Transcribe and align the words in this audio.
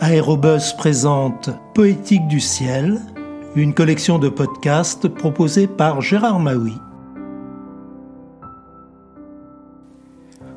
Aérobus 0.00 0.74
présente 0.76 1.50
Poétique 1.74 2.26
du 2.26 2.40
ciel, 2.40 3.00
une 3.54 3.74
collection 3.74 4.18
de 4.18 4.28
podcasts 4.28 5.06
proposée 5.08 5.66
par 5.66 6.00
Gérard 6.00 6.40
Maui. 6.40 6.74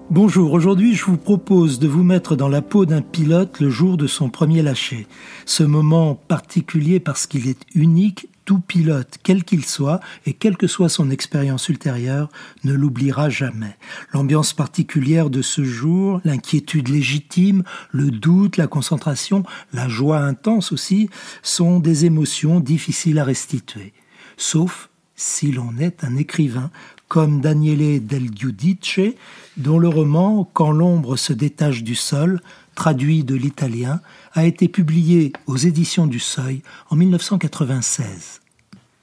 Bonjour, 0.10 0.54
aujourd'hui 0.54 0.96
je 0.96 1.06
vous 1.06 1.18
propose 1.18 1.80
de 1.80 1.88
vous 1.88 2.04
mettre 2.04 2.36
dans 2.36 2.48
la 2.48 2.62
peau 2.62 2.86
d'un 2.86 3.02
pilote 3.02 3.60
le 3.60 3.70
jour 3.70 3.98
de 3.98 4.08
son 4.08 4.30
premier 4.30 4.62
lâcher. 4.62 5.08
Ce 5.46 5.64
moment 5.64 6.16
particulier 6.16 7.00
parce 7.00 7.28
qu'il 7.28 7.48
est 7.48 7.62
unique 7.76 8.30
tout 8.46 8.60
pilote, 8.60 9.18
quel 9.24 9.44
qu'il 9.44 9.66
soit, 9.66 10.00
et 10.26 10.34
quelle 10.34 10.56
que 10.56 10.68
soit 10.68 10.90
son 10.90 11.10
expérience 11.10 11.68
ultérieure, 11.68 12.30
ne 12.64 12.74
l'oubliera 12.74 13.30
jamais. 13.30 13.76
L'ambiance 14.14 14.54
particulière 14.54 15.30
de 15.30 15.42
ce 15.42 15.64
jour, 15.64 16.22
l'inquiétude 16.24 16.88
légitime, 16.88 17.64
le 17.92 18.12
doute, 18.12 18.58
la 18.58 18.68
concentration, 18.68 19.44
la 19.74 19.90
joie 19.90 20.20
intense 20.20 20.72
aussi, 20.72 21.10
sont 21.42 21.80
des 21.80 22.06
émotions 22.06 22.60
difficiles 22.60 23.20
à 23.20 23.24
restituer. 23.24 23.94
Sauf 24.38 24.90
si 25.16 25.52
l'on 25.52 25.78
est 25.78 26.04
un 26.04 26.16
écrivain, 26.16 26.72
comme 27.08 27.42
Daniele 27.42 28.06
del 28.06 28.30
Giudice, 28.36 29.16
dont 29.58 29.80
le 29.80 29.88
roman 29.88 30.50
Quand 30.54 30.72
l'ombre 30.72 31.16
se 31.16 31.34
détache 31.34 31.84
du 31.84 31.96
sol 31.96 32.42
traduit 32.74 33.24
de 33.24 33.36
l'italien, 33.36 34.02
a 34.34 34.46
été 34.46 34.68
publié 34.68 35.32
aux 35.48 35.58
éditions 35.58 36.08
du 36.08 36.20
Seuil 36.20 36.62
en 36.90 36.96
1996. 36.96 38.42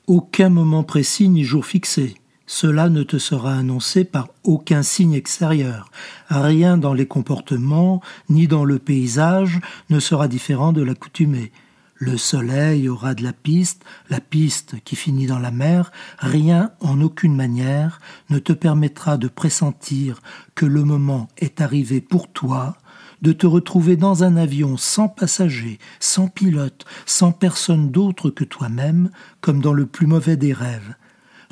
Aucun 0.06 0.50
moment 0.50 0.82
précis 0.82 1.28
ni 1.28 1.44
jour 1.44 1.64
fixé. 1.64 2.16
Cela 2.46 2.90
ne 2.90 3.02
te 3.02 3.16
sera 3.16 3.54
annoncé 3.54 4.04
par 4.04 4.28
aucun 4.44 4.82
signe 4.82 5.14
extérieur. 5.14 5.90
Rien 6.28 6.76
dans 6.76 6.92
les 6.92 7.06
comportements 7.06 8.02
ni 8.28 8.46
dans 8.46 8.64
le 8.64 8.78
paysage 8.78 9.60
ne 9.88 10.00
sera 10.00 10.28
différent 10.28 10.72
de 10.72 10.82
l'accoutumée. 10.82 11.50
Le 12.04 12.18
soleil 12.18 12.88
aura 12.88 13.14
de 13.14 13.22
la 13.22 13.32
piste, 13.32 13.84
la 14.10 14.18
piste 14.18 14.74
qui 14.82 14.96
finit 14.96 15.28
dans 15.28 15.38
la 15.38 15.52
mer, 15.52 15.92
rien 16.18 16.72
en 16.80 17.00
aucune 17.00 17.36
manière 17.36 18.00
ne 18.28 18.40
te 18.40 18.52
permettra 18.52 19.18
de 19.18 19.28
pressentir 19.28 20.20
que 20.56 20.66
le 20.66 20.82
moment 20.82 21.28
est 21.38 21.60
arrivé 21.60 22.00
pour 22.00 22.26
toi 22.26 22.76
de 23.20 23.30
te 23.30 23.46
retrouver 23.46 23.94
dans 23.94 24.24
un 24.24 24.36
avion 24.36 24.76
sans 24.76 25.06
passager, 25.06 25.78
sans 26.00 26.26
pilote, 26.26 26.84
sans 27.06 27.30
personne 27.30 27.92
d'autre 27.92 28.30
que 28.30 28.42
toi-même, 28.42 29.12
comme 29.40 29.60
dans 29.60 29.72
le 29.72 29.86
plus 29.86 30.08
mauvais 30.08 30.36
des 30.36 30.52
rêves. 30.52 30.96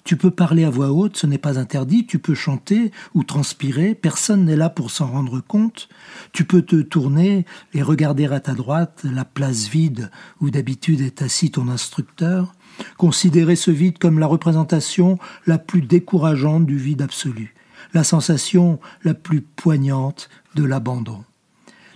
Tu 0.05 0.17
peux 0.17 0.31
parler 0.31 0.65
à 0.65 0.71
voix 0.71 0.91
haute, 0.93 1.17
ce 1.17 1.27
n'est 1.27 1.39
pas 1.39 1.59
interdit, 1.59 2.07
tu 2.07 2.19
peux 2.19 2.35
chanter 2.35 2.91
ou 3.15 3.23
transpirer, 3.23 3.95
personne 3.95 4.45
n'est 4.45 4.57
là 4.57 4.71
pour 4.71 4.91
s'en 4.91 5.07
rendre 5.07 5.41
compte. 5.41 5.89
Tu 6.33 6.45
peux 6.45 6.63
te 6.63 6.81
tourner 6.81 7.45
et 7.75 7.83
regarder 7.83 8.27
à 8.27 8.41
ta 8.41 8.55
droite 8.55 9.01
la 9.05 9.25
place 9.25 9.69
vide 9.69 10.11
où 10.41 10.51
d'habitude 10.51 11.01
est 11.01 11.23
assis 11.23 11.51
ton 11.51 11.69
instructeur, 11.69 12.55
considérer 12.97 13.57
ce 13.57 13.71
vide 13.71 13.99
comme 13.99 14.19
la 14.19 14.27
représentation 14.27 15.19
la 15.47 15.59
plus 15.59 15.83
décourageante 15.83 16.67
du 16.67 16.79
vide 16.79 17.03
absolu, 17.03 17.55
la 17.93 18.05
sensation 18.05 18.81
la 19.05 19.15
plus 19.15 19.43
poignante 19.43 20.29
de 20.55 20.65
l'abandon. 20.65 21.25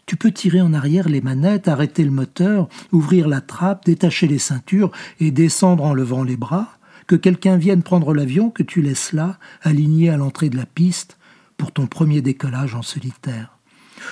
Tu 0.07 0.17
peux 0.17 0.33
tirer 0.33 0.61
en 0.61 0.75
arrière 0.75 1.09
les 1.09 1.23
manettes, 1.23 1.67
arrêter 1.67 2.05
le 2.05 2.11
moteur, 2.11 2.69
ouvrir 2.93 3.27
la 3.27 3.41
trappe, 3.41 3.87
détacher 3.87 4.27
les 4.27 4.39
ceintures 4.39 4.91
et 5.19 5.31
descendre 5.31 5.85
en 5.85 5.95
levant 5.95 6.25
les 6.25 6.37
bras, 6.37 6.74
que 7.07 7.17
quelqu'un 7.17 7.57
vienne 7.57 7.83
prendre 7.83 8.15
l'avion 8.15 8.51
que 8.51 8.63
tu 8.63 8.83
laisses 8.83 9.13
là, 9.13 9.39
aligné 9.63 10.11
à 10.11 10.17
l'entrée 10.17 10.51
de 10.51 10.57
la 10.57 10.67
piste, 10.67 11.17
pour 11.57 11.73
ton 11.73 11.87
premier 11.87 12.23
décollage 12.23 12.75
en 12.75 12.83
solitaire. 12.83 13.59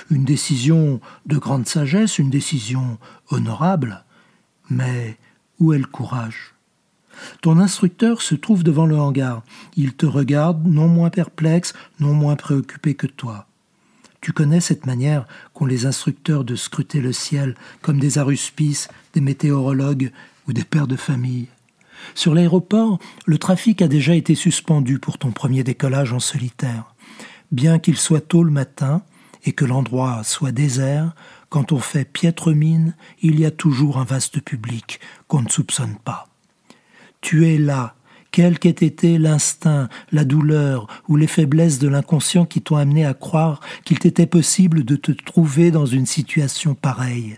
Une 0.09 0.25
décision 0.25 1.01
de 1.25 1.37
grande 1.37 1.67
sagesse, 1.67 2.19
une 2.19 2.29
décision 2.29 2.97
honorable, 3.29 4.03
mais 4.69 5.17
où 5.59 5.73
est 5.73 5.77
le 5.77 5.85
courage? 5.85 6.53
Ton 7.41 7.59
instructeur 7.59 8.21
se 8.21 8.35
trouve 8.35 8.63
devant 8.63 8.85
le 8.85 8.97
hangar. 8.97 9.43
Il 9.75 9.93
te 9.93 10.05
regarde, 10.05 10.65
non 10.65 10.87
moins 10.87 11.09
perplexe, 11.09 11.73
non 11.99 12.13
moins 12.13 12.35
préoccupé 12.35 12.95
que 12.95 13.07
toi. 13.07 13.47
Tu 14.21 14.31
connais 14.31 14.61
cette 14.61 14.85
manière 14.85 15.27
qu'ont 15.53 15.65
les 15.65 15.85
instructeurs 15.85 16.43
de 16.43 16.55
scruter 16.55 17.01
le 17.01 17.11
ciel 17.11 17.55
comme 17.81 17.99
des 17.99 18.17
aruspices, 18.17 18.87
des 19.13 19.21
météorologues 19.21 20.11
ou 20.47 20.53
des 20.53 20.63
pères 20.63 20.87
de 20.87 20.95
famille. 20.95 21.49
Sur 22.15 22.33
l'aéroport, 22.33 22.99
le 23.25 23.37
trafic 23.37 23.81
a 23.81 23.87
déjà 23.87 24.15
été 24.15 24.35
suspendu 24.35 24.99
pour 24.99 25.17
ton 25.17 25.31
premier 25.31 25.63
décollage 25.63 26.13
en 26.13 26.19
solitaire. 26.19 26.95
Bien 27.51 27.79
qu'il 27.79 27.97
soit 27.97 28.27
tôt 28.27 28.43
le 28.43 28.51
matin 28.51 29.03
et 29.45 29.51
que 29.51 29.65
l'endroit 29.65 30.23
soit 30.23 30.51
désert, 30.51 31.15
quand 31.49 31.71
on 31.71 31.79
fait 31.79 32.05
piètre 32.05 32.51
mine, 32.51 32.95
il 33.21 33.39
y 33.39 33.45
a 33.45 33.51
toujours 33.51 33.97
un 33.97 34.03
vaste 34.03 34.41
public 34.41 34.99
qu'on 35.27 35.41
ne 35.41 35.49
soupçonne 35.49 35.97
pas. 36.03 36.27
Tu 37.21 37.47
es 37.47 37.57
là, 37.57 37.95
quel 38.33 38.57
qu'ait 38.57 38.71
été 38.71 39.19
l'instinct, 39.19 39.89
la 40.11 40.25
douleur 40.25 40.87
ou 41.07 41.15
les 41.15 41.27
faiblesses 41.27 41.77
de 41.77 41.87
l'inconscient 41.87 42.47
qui 42.47 42.61
t'ont 42.61 42.77
amené 42.77 43.05
à 43.05 43.13
croire 43.13 43.59
qu'il 43.85 43.99
t'était 43.99 44.25
possible 44.25 44.83
de 44.83 44.95
te 44.95 45.11
trouver 45.11 45.69
dans 45.69 45.85
une 45.85 46.07
situation 46.07 46.73
pareille. 46.73 47.37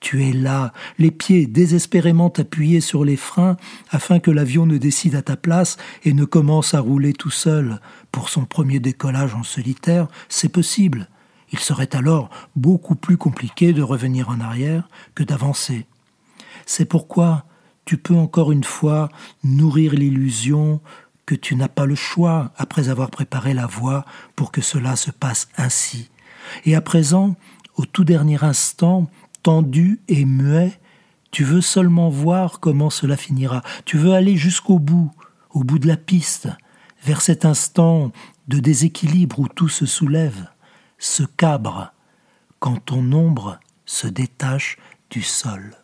Tu 0.00 0.22
es 0.28 0.34
là, 0.34 0.74
les 0.98 1.10
pieds 1.10 1.46
désespérément 1.46 2.30
appuyés 2.36 2.82
sur 2.82 3.06
les 3.06 3.16
freins 3.16 3.56
afin 3.90 4.20
que 4.20 4.30
l'avion 4.30 4.66
ne 4.66 4.76
décide 4.76 5.14
à 5.14 5.22
ta 5.22 5.38
place 5.38 5.78
et 6.04 6.12
ne 6.12 6.26
commence 6.26 6.74
à 6.74 6.80
rouler 6.80 7.14
tout 7.14 7.30
seul. 7.30 7.80
Pour 8.12 8.28
son 8.28 8.44
premier 8.44 8.80
décollage 8.80 9.34
en 9.34 9.44
solitaire, 9.44 10.08
c'est 10.28 10.50
possible. 10.50 11.08
Il 11.52 11.58
serait 11.58 11.96
alors 11.96 12.28
beaucoup 12.54 12.96
plus 12.96 13.16
compliqué 13.16 13.72
de 13.72 13.82
revenir 13.82 14.28
en 14.28 14.40
arrière 14.40 14.90
que 15.14 15.24
d'avancer. 15.24 15.86
C'est 16.66 16.84
pourquoi 16.84 17.46
tu 17.84 17.98
peux 17.98 18.14
encore 18.14 18.52
une 18.52 18.64
fois 18.64 19.08
nourrir 19.42 19.94
l'illusion 19.94 20.80
que 21.26 21.34
tu 21.34 21.56
n'as 21.56 21.68
pas 21.68 21.86
le 21.86 21.94
choix 21.94 22.52
après 22.56 22.88
avoir 22.88 23.10
préparé 23.10 23.54
la 23.54 23.66
voie 23.66 24.04
pour 24.36 24.52
que 24.52 24.60
cela 24.60 24.96
se 24.96 25.10
passe 25.10 25.48
ainsi. 25.56 26.10
Et 26.64 26.74
à 26.74 26.80
présent, 26.80 27.36
au 27.76 27.86
tout 27.86 28.04
dernier 28.04 28.42
instant, 28.44 29.08
tendu 29.42 30.00
et 30.08 30.24
muet, 30.24 30.78
tu 31.30 31.44
veux 31.44 31.60
seulement 31.60 32.10
voir 32.10 32.60
comment 32.60 32.90
cela 32.90 33.16
finira. 33.16 33.62
Tu 33.84 33.98
veux 33.98 34.12
aller 34.12 34.36
jusqu'au 34.36 34.78
bout, 34.78 35.10
au 35.50 35.64
bout 35.64 35.78
de 35.78 35.88
la 35.88 35.96
piste, 35.96 36.48
vers 37.02 37.20
cet 37.20 37.44
instant 37.44 38.12
de 38.48 38.60
déséquilibre 38.60 39.40
où 39.40 39.48
tout 39.48 39.68
se 39.68 39.86
soulève, 39.86 40.48
se 40.98 41.22
cabre, 41.22 41.92
quand 42.60 42.84
ton 42.84 43.12
ombre 43.12 43.58
se 43.84 44.06
détache 44.06 44.78
du 45.10 45.22
sol. 45.22 45.83